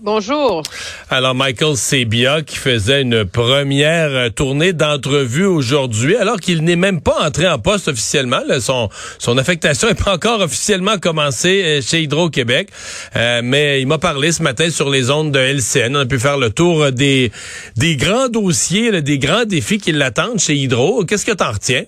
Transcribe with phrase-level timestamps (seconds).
[0.00, 0.62] Bonjour.
[1.10, 7.26] Alors Michael Sebia qui faisait une première tournée d'entrevue aujourd'hui alors qu'il n'est même pas
[7.26, 8.42] entré en poste officiellement.
[8.60, 12.68] Son, affectation n'est pas encore officiellement commencée euh, chez Hydro-Québec.
[13.16, 15.96] Euh, mais il m'a parlé ce matin sur les ondes de LCN.
[15.96, 17.32] On a pu faire le tour des,
[17.96, 21.04] grands dossiers, des grands défis qui l'attendent chez Hydro.
[21.06, 21.86] Qu'est-ce que t'en retiens?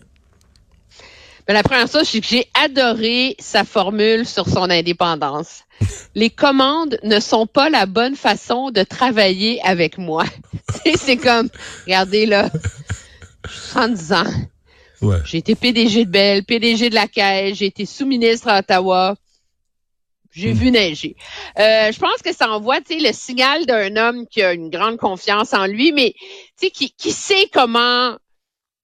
[1.50, 5.64] Ben, la première chose, c'est que j'ai adoré sa formule sur son indépendance.
[6.14, 10.22] Les commandes ne sont pas la bonne façon de travailler avec moi.
[10.96, 11.48] c'est comme,
[11.86, 12.50] regardez là,
[13.48, 14.32] 70 ans.
[15.02, 15.16] Ouais.
[15.24, 19.16] J'ai été PDG de Bell, PDG de la Caisse, j'ai été sous-ministre à Ottawa.
[20.30, 21.16] J'ai vu neiger.
[21.58, 25.52] Euh, je pense que ça envoie le signal d'un homme qui a une grande confiance
[25.52, 26.14] en lui, mais
[26.60, 28.14] qui, qui sait comment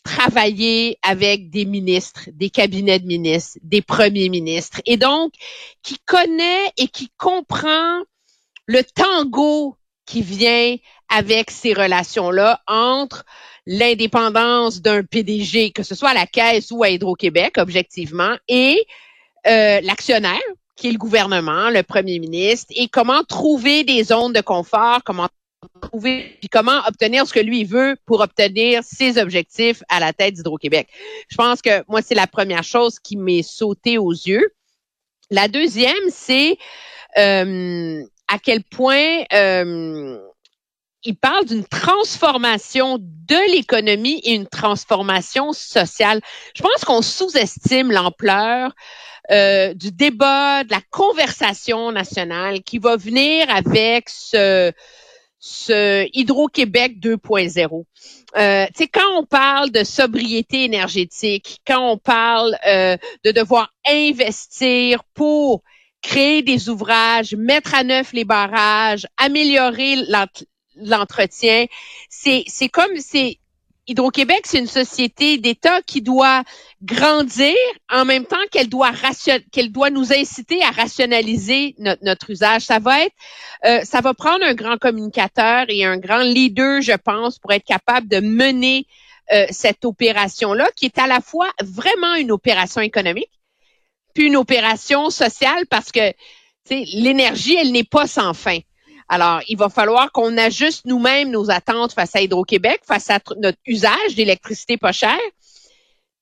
[0.07, 5.33] travailler avec des ministres, des cabinets de ministres, des premiers ministres, et donc
[5.83, 8.01] qui connaît et qui comprend
[8.67, 9.77] le tango
[10.07, 10.77] qui vient
[11.09, 13.25] avec ces relations-là entre
[13.67, 18.87] l'indépendance d'un PDG, que ce soit à la Caisse ou à Hydro-Québec, objectivement, et
[19.49, 20.39] euh, l'actionnaire,
[20.77, 25.29] qui est le gouvernement, le premier ministre, et comment trouver des zones de confort, comment
[25.81, 30.35] trouver, puis comment obtenir ce que lui veut pour obtenir ses objectifs à la tête
[30.35, 30.89] d'Hydro-Québec.
[31.29, 34.53] Je pense que moi, c'est la première chose qui m'est sautée aux yeux.
[35.31, 36.59] La deuxième, c'est
[37.19, 40.19] euh, à quel point euh,
[41.03, 46.21] il parle d'une transformation de l'économie et une transformation sociale.
[46.55, 48.73] Je pense qu'on sous-estime l'ampleur
[49.31, 54.73] euh, du débat, de la conversation nationale qui va venir avec ce,
[55.69, 57.85] Hydro-Québec 2.0.
[58.37, 63.73] Euh, tu sais, quand on parle de sobriété énergétique, quand on parle euh, de devoir
[63.89, 65.63] investir pour
[66.03, 69.97] créer des ouvrages, mettre à neuf les barrages, améliorer
[70.77, 71.67] l'entretien,
[72.09, 73.39] c'est c'est comme c'est
[73.89, 76.43] Hydro-Québec, c'est une société d'État qui doit
[76.83, 77.55] grandir
[77.91, 78.91] en même temps qu'elle doit
[79.53, 82.63] qu'elle doit nous inciter à rationaliser notre, usage.
[82.63, 83.15] Ça va être,
[83.65, 87.65] euh, ça va prendre un grand communicateur et un grand leader, je pense, pour être
[87.65, 88.87] capable de mener
[89.33, 93.31] euh, cette opération-là, qui est à la fois vraiment une opération économique,
[94.15, 96.13] puis une opération sociale, parce que
[96.71, 98.59] l'énergie, elle n'est pas sans fin.
[99.09, 103.59] Alors, il va falloir qu'on ajuste nous-mêmes nos attentes face à Hydro-Québec, face à notre
[103.67, 105.19] usage d'électricité pas chère.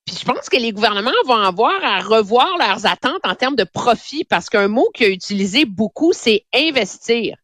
[0.05, 3.65] Puis je pense que les gouvernements vont avoir à revoir leurs attentes en termes de
[3.65, 7.37] profit, parce qu'un mot qu'il a utilisé beaucoup, c'est investir.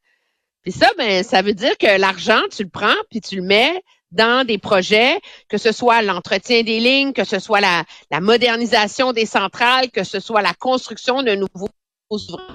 [0.63, 3.83] Puis ça, ben, ça veut dire que l'argent, tu le prends, puis tu le mets
[4.11, 5.19] dans des projets,
[5.49, 7.85] que ce soit l'entretien des lignes, que ce soit la,
[8.21, 11.71] modernisation des centrales, que ce soit la construction de nouveaux
[12.11, 12.47] ouvrages.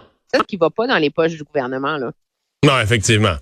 [0.49, 2.11] Qui va pas dans les poches du gouvernement, là.
[2.65, 3.37] Non, effectivement.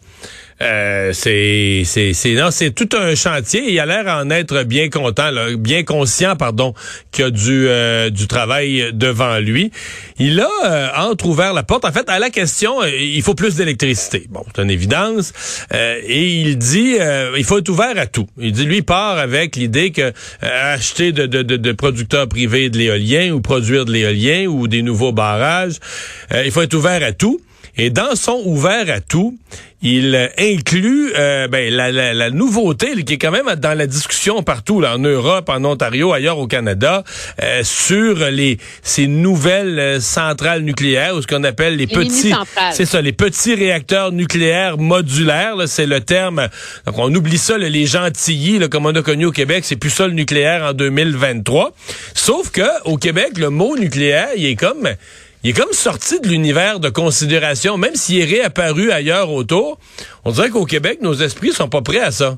[0.61, 3.71] Euh, c'est c'est non c'est tout un chantier.
[3.71, 6.73] Il a l'air en être bien content bien conscient pardon
[7.11, 9.71] qu'il y a du euh, du travail devant lui.
[10.19, 11.85] Il a euh, entrouvert la porte.
[11.85, 14.27] En fait à la question euh, il faut plus d'électricité.
[14.29, 15.33] Bon c'est une évidence.
[15.73, 16.97] Et il dit
[17.35, 18.27] il faut être ouvert à tout.
[18.37, 22.77] Il dit lui part avec l'idée que acheter de, de, de, de, producteurs privés de
[22.77, 25.79] l'éolien ou produire de l'éolien ou des nouveaux barrages
[26.45, 27.41] il faut être ouvert à tout
[27.77, 29.37] et dans son ouvert à tout,
[29.83, 34.41] il inclut euh, ben, la, la, la, nouveauté qui est quand même dans la discussion
[34.41, 37.03] partout, là, en Europe, en Ontario, ailleurs au Canada,
[37.43, 42.33] euh, sur les ces nouvelles euh, centrales nucléaires ou ce qu'on appelle les, petits,
[42.71, 45.55] c'est ça, les petits réacteurs nucléaires modulaires.
[45.67, 46.47] C'est le terme.
[46.85, 49.89] Donc on oublie ça, les gentillis, là, comme on a connu au Québec, c'est plus
[49.89, 51.73] ça le nucléaire en 2023.
[52.13, 54.87] Sauf que au Québec, le mot nucléaire, il est comme
[55.43, 59.77] il est comme sorti de l'univers de considération, même s'il est réapparu ailleurs autour.
[60.23, 62.37] On dirait qu'au Québec, nos esprits sont pas prêts à ça.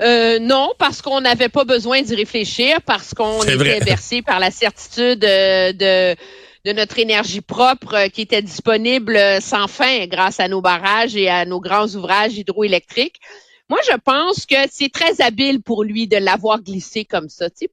[0.00, 4.50] Euh, non, parce qu'on n'avait pas besoin d'y réfléchir, parce qu'on était versé par la
[4.50, 6.16] certitude euh, de,
[6.64, 11.28] de notre énergie propre euh, qui était disponible sans fin grâce à nos barrages et
[11.28, 13.20] à nos grands ouvrages hydroélectriques.
[13.68, 17.48] Moi, je pense que c'est très habile pour lui de l'avoir glissé comme ça.
[17.50, 17.70] Tu sais,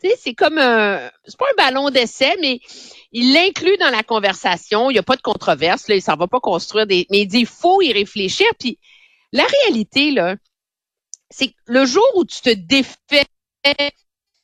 [0.00, 2.60] c'est comme un, c'est pas un ballon d'essai, mais
[3.12, 4.90] il l'inclut dans la conversation.
[4.90, 5.94] Il n'y a pas de controverse, là.
[5.94, 8.46] Il s'en va pas construire des, mais il dit, il faut y réfléchir.
[8.58, 8.78] Puis,
[9.32, 10.36] la réalité, là,
[11.30, 13.26] c'est que le jour où tu te défais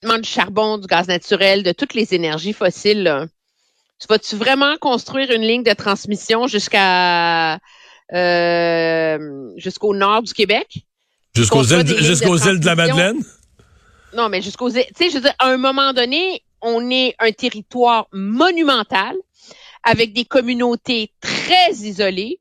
[0.03, 3.29] du charbon, du gaz naturel, de toutes les énergies fossiles,
[4.01, 7.59] tu vas-tu vraiment construire une ligne de transmission jusqu'à
[8.13, 10.85] euh, jusqu'au nord du Québec?
[11.35, 12.75] Jusqu'aux îles, jusqu'aux de îles de la.
[12.75, 13.25] Madeleine?
[14.15, 14.71] Non, mais jusqu'aux...
[14.71, 19.17] Tu sais, je veux dire, à un moment donné, on est un territoire monumental
[19.83, 22.41] avec des communautés très isolées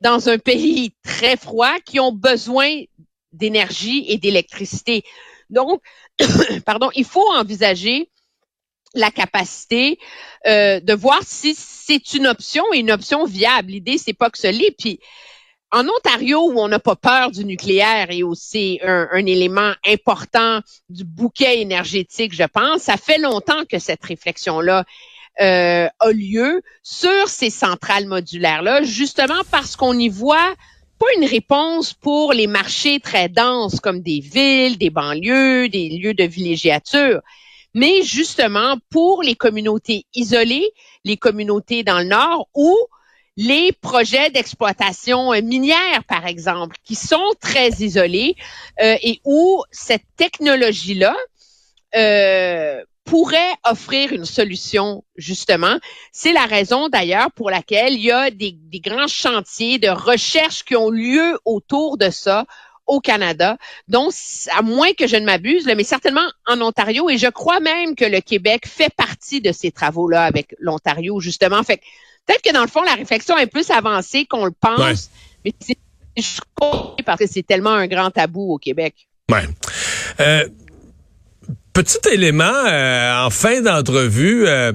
[0.00, 2.82] dans un pays très froid qui ont besoin
[3.32, 5.02] d'énergie et d'électricité.
[5.50, 5.82] Donc,
[6.66, 8.10] pardon, il faut envisager
[8.94, 9.98] la capacité
[10.46, 13.72] euh, de voir si c'est une option et une option viable.
[13.72, 14.74] L'idée, c'est pas que ce l'est.
[14.78, 15.00] Puis,
[15.70, 20.60] en Ontario, où on n'a pas peur du nucléaire et c'est un, un élément important
[20.88, 24.84] du bouquet énergétique, je pense, ça fait longtemps que cette réflexion-là
[25.40, 30.54] euh, a lieu sur ces centrales modulaires-là, justement parce qu'on y voit
[30.98, 36.14] pas une réponse pour les marchés très denses comme des villes, des banlieues, des lieux
[36.14, 37.20] de villégiature,
[37.72, 40.68] mais justement pour les communautés isolées,
[41.04, 42.76] les communautés dans le nord où
[43.38, 48.34] les projets d'exploitation euh, minière, par exemple, qui sont très isolés
[48.82, 51.14] euh, et où cette technologie-là
[51.94, 55.78] euh, pourrait offrir une solution, justement.
[56.10, 60.74] C'est la raison, d'ailleurs, pour laquelle il y a des, grands chantiers de recherche qui
[60.74, 62.44] ont lieu autour de ça
[62.88, 63.56] au Canada.
[63.86, 64.14] Donc,
[64.50, 68.04] à moins que je ne m'abuse, mais certainement en Ontario, et je crois même que
[68.04, 71.62] le Québec fait partie de ces travaux-là avec l'Ontario, justement.
[71.62, 71.80] Fait
[72.28, 74.94] peut-être que dans le fond, la réflexion est plus avancée qu'on le pense, Ouais.
[75.44, 75.78] mais c'est
[77.04, 78.94] parce que c'est tellement un grand tabou au Québec.
[79.30, 79.44] Ouais.
[80.20, 80.48] Euh,
[81.72, 84.72] petit élément euh, en fin d'entrevue euh,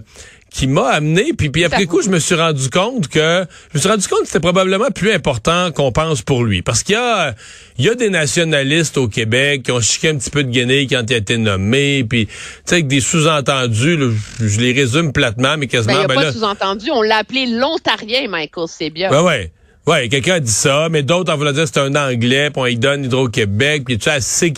[0.53, 3.79] qui m'a amené, puis, puis après coup, je me suis rendu compte que je me
[3.79, 6.61] suis rendu compte que c'était probablement plus important qu'on pense pour lui.
[6.61, 7.33] Parce qu'il y a,
[7.79, 10.85] il y a des nationalistes au Québec qui ont chiqué un petit peu de Guinée
[10.87, 12.33] quand il a été nommé, puis tu
[12.65, 15.97] sais, avec des sous-entendus, là, je, les résume platement, mais Ben, il quasiment.
[15.97, 16.91] n'y a ben pas là- de sous-entendu.
[16.91, 19.11] On l'a appelé l'Ontarien, Michael Sebia.
[19.11, 19.51] Ouais, ouais.
[19.85, 22.65] Ouais, quelqu'un a dit ça, mais d'autres en voulant dire c'est un Anglais, puis on
[22.65, 24.53] lui donne Hydro-Québec, puis est-tu assez...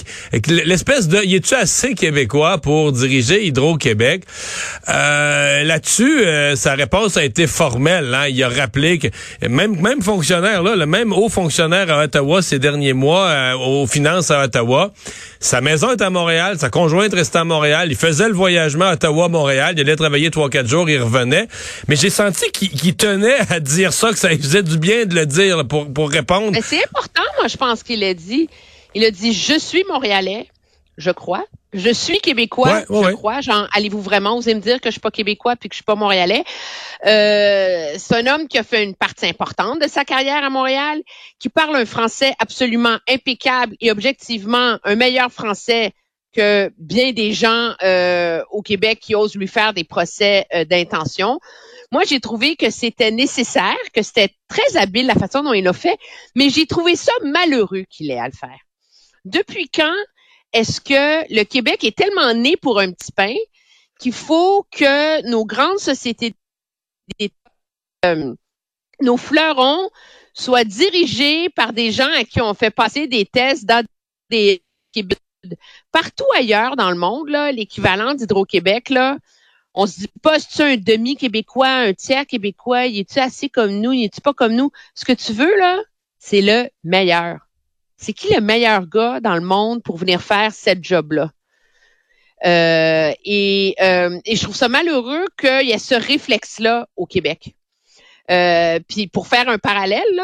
[0.47, 1.19] L'espèce de...
[1.23, 4.21] Il est-tu assez québécois pour diriger Hydro-Québec?
[4.87, 8.13] Euh, Là-dessus, euh, sa réponse a été formelle.
[8.13, 8.27] Hein?
[8.29, 9.07] Il a rappelé que
[9.47, 13.87] même même fonctionnaire, là, le même haut fonctionnaire à Ottawa ces derniers mois, euh, aux
[13.87, 14.91] finances à Ottawa,
[15.39, 18.93] sa maison est à Montréal, sa conjointe restait à Montréal, il faisait le voyagement à
[18.93, 21.47] Ottawa-Montréal, il allait travailler trois, quatre jours, il revenait.
[21.87, 25.25] Mais j'ai senti qu'il tenait à dire ça, que ça faisait du bien de le
[25.25, 26.51] dire là, pour, pour répondre.
[26.51, 28.49] Mais c'est important, moi, je pense qu'il a dit.
[28.93, 30.47] Il a dit, je suis Montréalais,
[30.97, 31.43] je crois.
[31.73, 33.13] Je suis Québécois, Ouais, ouais, je ouais.
[33.13, 33.41] crois.
[33.41, 35.83] Genre, allez-vous vraiment oser me dire que je suis pas Québécois puis que je suis
[35.83, 36.45] pas Montréalais?
[37.05, 41.01] Euh, c'est un homme qui a fait une partie importante de sa carrière à Montréal,
[41.37, 45.91] qui parle un français absolument impeccable et objectivement un meilleur français
[46.33, 51.39] que bien des gens euh, au Québec qui osent lui faire des procès euh, d'intention.
[51.91, 55.73] Moi, j'ai trouvé que c'était nécessaire, que c'était très habile la façon dont il l'a
[55.73, 55.97] fait,
[56.35, 58.59] mais j'ai trouvé ça malheureux qu'il ait à le faire.
[59.23, 59.95] Depuis quand
[60.53, 63.35] est-ce que le Québec est tellement né pour un petit pain
[63.99, 66.33] qu'il faut que nos grandes sociétés,
[68.05, 68.33] euh,
[69.01, 69.89] nos fleurons
[70.33, 73.85] soient dirigés par des gens à qui on fait passer des tests dans
[74.29, 74.61] des.
[75.91, 79.17] Partout ailleurs dans le monde, l'équivalent d'Hydro-Québec, là,
[79.75, 83.91] on se dit pas, c'est-tu un demi-québécois, un tiers québécois, il est-tu assez comme nous,
[83.91, 84.71] il est-tu pas comme nous?
[84.95, 85.81] Ce que tu veux, là,
[86.17, 87.39] c'est le meilleur.
[87.97, 91.31] C'est qui le meilleur gars dans le monde pour venir faire cette job-là?
[92.45, 97.55] Euh, et, euh, je trouve ça malheureux qu'il y ait ce réflexe-là au Québec.
[98.31, 100.21] Euh, puis pour faire un parallèle,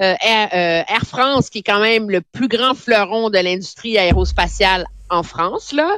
[0.00, 5.22] euh, Air France, qui est quand même le plus grand fleuron de l'industrie aérospatiale en
[5.22, 5.96] France, là,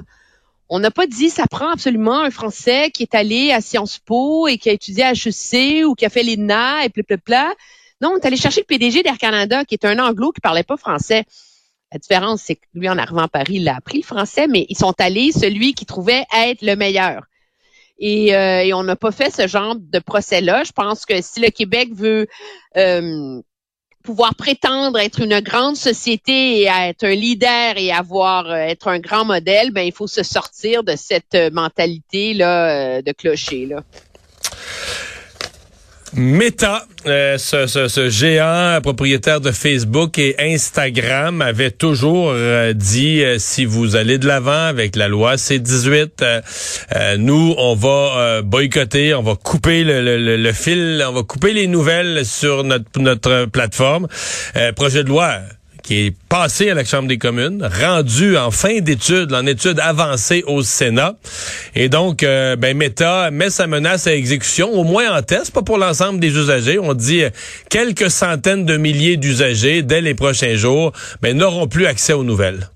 [0.70, 4.46] on n'a pas dit ça prend absolument un Français qui est allé à Sciences Po
[4.46, 7.52] et qui a étudié à HEC ou qui a fait l'INA et pla
[8.00, 10.62] Non, on est allé chercher le PDG d'Air Canada, qui est un anglo qui parlait
[10.62, 11.24] pas français.
[11.92, 14.64] La différence, c'est que lui, en arrivant à Paris, il a appris le français, mais
[14.68, 17.24] ils sont allés celui qui trouvait être le meilleur.
[17.98, 20.62] Et, euh, on n'a pas fait ce genre de procès-là.
[20.62, 22.28] Je pense que si le Québec veut
[22.76, 23.42] euh,
[24.02, 28.98] pouvoir prétendre être une grande société et être un leader et avoir euh, être un
[28.98, 33.66] grand modèle, ben il faut se sortir de cette euh, mentalité là euh, de clocher
[33.66, 33.82] là.
[36.14, 43.22] Meta, euh, ce, ce- ce géant propriétaire de Facebook et Instagram, avait toujours euh, dit
[43.22, 46.40] euh, si vous allez de l'avant avec la loi C-18, euh,
[46.96, 51.52] euh, nous on va boycotter, on va couper le, le- le- fil, on va couper
[51.52, 54.08] les nouvelles sur notre notre plateforme.
[54.74, 55.36] Projet de loi
[55.90, 60.44] qui est passé à la Chambre des communes, rendu en fin d'études, en études avancées
[60.46, 61.16] au Sénat.
[61.74, 65.62] Et donc, euh, ben, Meta met sa menace à exécution, au moins en test, pas
[65.62, 66.78] pour l'ensemble des usagers.
[66.78, 67.30] On dit euh,
[67.70, 70.92] quelques centaines de milliers d'usagers, dès les prochains jours,
[71.22, 72.70] ben, n'auront plus accès aux nouvelles.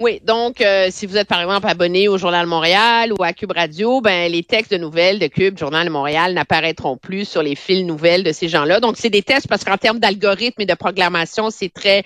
[0.00, 3.52] Oui, donc euh, si vous êtes par exemple abonné au Journal Montréal ou à Cube
[3.52, 7.54] Radio, ben les textes de nouvelles de Cube, Journal de Montréal n'apparaîtront plus sur les
[7.54, 8.80] fils nouvelles de ces gens-là.
[8.80, 12.04] Donc c'est des tests parce qu'en termes d'algorithme et de proclamation, c'est très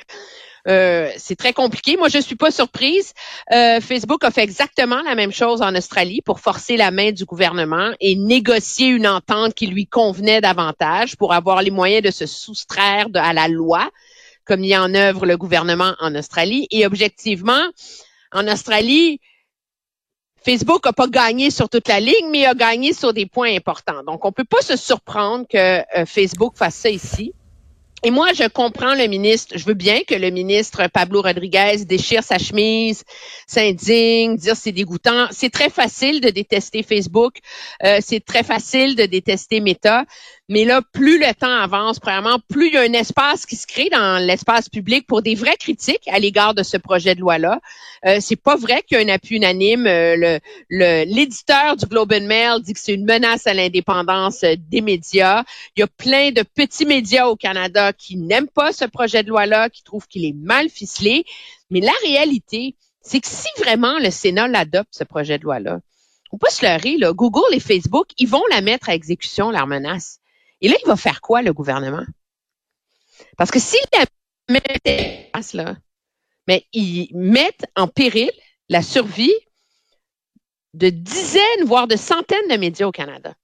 [0.66, 1.96] euh, c'est très compliqué.
[1.96, 3.12] Moi, je suis pas surprise.
[3.52, 7.24] Euh, Facebook a fait exactement la même chose en Australie pour forcer la main du
[7.24, 12.26] gouvernement et négocier une entente qui lui convenait davantage pour avoir les moyens de se
[12.26, 13.88] soustraire à la loi
[14.44, 16.66] comme mis en œuvre le gouvernement en Australie.
[16.70, 17.64] Et objectivement,
[18.32, 19.20] en Australie,
[20.44, 24.02] Facebook n'a pas gagné sur toute la ligne, mais a gagné sur des points importants.
[24.04, 27.32] Donc, on peut pas se surprendre que euh, Facebook fasse ça ici.
[28.06, 29.56] Et moi, je comprends le ministre.
[29.56, 33.02] Je veux bien que le ministre Pablo Rodriguez déchire sa chemise,
[33.46, 35.28] s'indigne, dire c'est dégoûtant.
[35.30, 37.38] C'est très facile de détester Facebook.
[37.82, 40.04] Euh, c'est très facile de détester Meta.
[40.50, 43.66] Mais là, plus le temps avance, premièrement, plus il y a un espace qui se
[43.66, 47.60] crée dans l'espace public pour des vraies critiques à l'égard de ce projet de loi-là.
[48.04, 49.86] Euh, c'est pas vrai qu'il y a un appui unanime.
[49.86, 54.56] Euh, le, l'éditeur du Globe and Mail dit que c'est une menace à l'indépendance euh,
[54.58, 55.44] des médias.
[55.76, 59.28] Il y a plein de petits médias au Canada qui n'aiment pas ce projet de
[59.28, 61.24] loi-là, qui trouvent qu'il est mal ficelé.
[61.70, 65.80] Mais la réalité, c'est que si vraiment le Sénat l'adopte, ce projet de loi-là,
[66.32, 69.66] on peut se leurrer, là, Google et Facebook, ils vont la mettre à exécution, leur
[69.66, 70.18] menace.
[70.60, 72.04] Et là, il va faire quoi, le gouvernement?
[73.36, 74.04] Parce que s'il la
[74.48, 75.76] met là,
[76.46, 78.30] mais ils mettent en péril
[78.68, 79.34] la survie
[80.74, 83.34] de dizaines, voire de centaines de médias au Canada.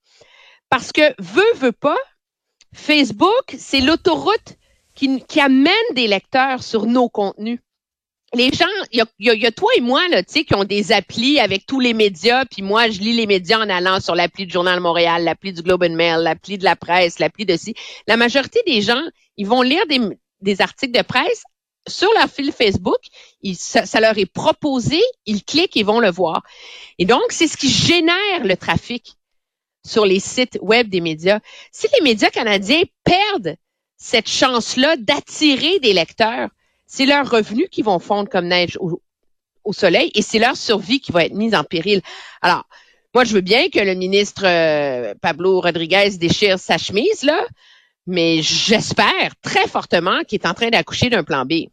[0.69, 1.97] Parce que veut, veut pas,
[2.73, 4.57] Facebook, c'est l'autoroute
[4.95, 7.59] qui, amène des lecteurs sur nos contenus
[8.33, 11.39] les gens, il y a, toi et moi là, tu sais, qui ont des applis
[11.39, 14.53] avec tous les médias, puis moi, je lis les médias en allant sur l'appli du
[14.53, 17.75] Journal Montréal, l'appli du Globe and Mail, l'appli de la presse, l'appli de ci.
[18.07, 19.01] La majorité des gens,
[19.37, 19.83] ils vont lire
[20.39, 21.43] des, articles de presse
[21.89, 22.99] sur leur fil Facebook,
[23.53, 26.41] ça, ça, leur est proposé, ils cliquent et vont le voir.
[26.99, 29.17] Et donc, c'est ce qui génère le trafic
[29.85, 31.39] sur les sites web des médias.
[31.71, 33.55] Si les médias canadiens perdent
[33.97, 36.49] cette chance-là d'attirer des lecteurs,
[36.87, 39.01] c'est leurs revenus qui vont fondre comme neige au,
[39.73, 42.01] soleil et c'est leur survie qui va être mise en péril.
[42.41, 42.65] Alors,
[43.13, 47.45] moi, je veux bien que le ministre euh, Pablo Rodriguez déchire sa chemise, là,
[48.07, 51.67] mais j'espère très fortement qu'il est en train d'accoucher d'un plan B.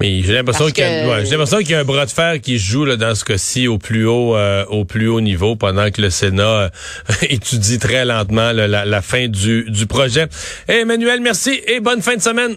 [0.00, 3.14] Mais j'ai l'impression qu'il y, y, a un bras de fer qui joue là, dans
[3.14, 6.68] ce cas-ci au plus haut euh, au plus haut niveau pendant que le Sénat euh,
[7.22, 10.28] étudie très lentement la, la, fin du, du projet.
[10.68, 12.56] Emmanuel, merci et bonne fin de semaine.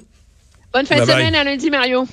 [0.74, 2.07] Bonne fin de semaine à lundi, Mario.